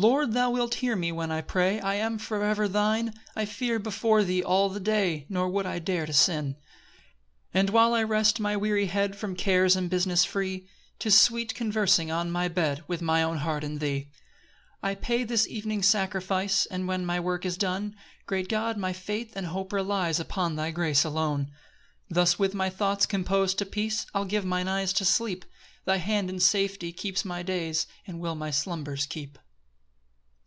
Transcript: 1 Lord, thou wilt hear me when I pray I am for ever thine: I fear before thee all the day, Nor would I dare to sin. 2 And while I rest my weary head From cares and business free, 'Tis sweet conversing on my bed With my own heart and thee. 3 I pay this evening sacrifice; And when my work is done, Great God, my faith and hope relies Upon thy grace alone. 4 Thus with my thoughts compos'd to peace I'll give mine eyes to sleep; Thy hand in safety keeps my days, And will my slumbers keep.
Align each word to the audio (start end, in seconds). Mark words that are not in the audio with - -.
1 0.00 0.02
Lord, 0.06 0.32
thou 0.32 0.52
wilt 0.52 0.76
hear 0.76 0.94
me 0.94 1.10
when 1.10 1.32
I 1.32 1.40
pray 1.40 1.80
I 1.80 1.96
am 1.96 2.18
for 2.18 2.44
ever 2.44 2.68
thine: 2.68 3.12
I 3.34 3.44
fear 3.44 3.80
before 3.80 4.22
thee 4.22 4.44
all 4.44 4.68
the 4.68 4.78
day, 4.78 5.26
Nor 5.28 5.48
would 5.48 5.66
I 5.66 5.80
dare 5.80 6.06
to 6.06 6.12
sin. 6.12 6.54
2 6.54 6.60
And 7.54 7.70
while 7.70 7.94
I 7.94 8.04
rest 8.04 8.38
my 8.38 8.56
weary 8.56 8.86
head 8.86 9.16
From 9.16 9.34
cares 9.34 9.74
and 9.74 9.90
business 9.90 10.24
free, 10.24 10.68
'Tis 11.00 11.20
sweet 11.20 11.52
conversing 11.56 12.12
on 12.12 12.30
my 12.30 12.46
bed 12.46 12.84
With 12.86 13.02
my 13.02 13.24
own 13.24 13.38
heart 13.38 13.64
and 13.64 13.80
thee. 13.80 14.12
3 14.82 14.90
I 14.90 14.94
pay 14.94 15.24
this 15.24 15.48
evening 15.48 15.82
sacrifice; 15.82 16.64
And 16.66 16.86
when 16.86 17.04
my 17.04 17.18
work 17.18 17.44
is 17.44 17.56
done, 17.56 17.96
Great 18.24 18.48
God, 18.48 18.76
my 18.76 18.92
faith 18.92 19.32
and 19.34 19.46
hope 19.46 19.72
relies 19.72 20.20
Upon 20.20 20.54
thy 20.54 20.70
grace 20.70 21.02
alone. 21.02 21.46
4 21.46 21.54
Thus 22.14 22.38
with 22.38 22.54
my 22.54 22.70
thoughts 22.70 23.04
compos'd 23.04 23.58
to 23.58 23.66
peace 23.66 24.06
I'll 24.14 24.26
give 24.26 24.44
mine 24.44 24.68
eyes 24.68 24.92
to 24.92 25.04
sleep; 25.04 25.44
Thy 25.86 25.96
hand 25.96 26.30
in 26.30 26.38
safety 26.38 26.92
keeps 26.92 27.24
my 27.24 27.42
days, 27.42 27.88
And 28.06 28.20
will 28.20 28.36
my 28.36 28.52
slumbers 28.52 29.04
keep. 29.04 29.36